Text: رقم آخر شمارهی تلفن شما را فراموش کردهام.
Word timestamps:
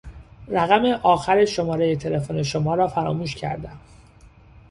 رقم 0.47 0.85
آخر 0.85 1.45
شمارهی 1.45 1.95
تلفن 1.95 2.43
شما 2.43 2.75
را 2.75 2.87
فراموش 2.87 3.35
کردهام. 3.35 3.79